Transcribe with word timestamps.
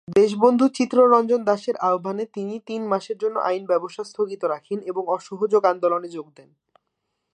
দেশবন্ধু 0.15 0.65
চিত্তরঞ্জন 0.69 1.41
দাশের 1.43 1.75
আহ্বানে 1.81 2.23
তিনি 2.33 2.55
তিন 2.67 2.81
মাসের 2.87 3.17
জন্য 3.17 3.35
আইন 3.39 3.63
ব্যবসা 3.65 4.03
স্থগিত 4.03 4.41
রাখেন 4.43 4.79
এবং 4.81 5.03
অসহযোগ 5.07 5.61
আন্দোলনে 5.65 6.09
অংশ 6.13 6.27
নেন। 6.37 6.49